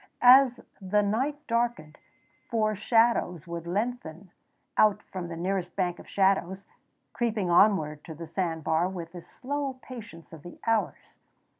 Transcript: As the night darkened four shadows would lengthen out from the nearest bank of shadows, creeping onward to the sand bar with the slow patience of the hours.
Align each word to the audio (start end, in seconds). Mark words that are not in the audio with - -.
As 0.23 0.59
the 0.81 1.03
night 1.03 1.45
darkened 1.45 1.99
four 2.49 2.73
shadows 2.75 3.45
would 3.45 3.67
lengthen 3.67 4.31
out 4.75 5.03
from 5.03 5.27
the 5.27 5.35
nearest 5.37 5.75
bank 5.75 5.99
of 5.99 6.07
shadows, 6.07 6.65
creeping 7.13 7.51
onward 7.51 8.03
to 8.05 8.15
the 8.15 8.25
sand 8.25 8.63
bar 8.63 8.89
with 8.89 9.11
the 9.11 9.21
slow 9.21 9.73
patience 9.83 10.33
of 10.33 10.41
the 10.41 10.59
hours. 10.65 11.17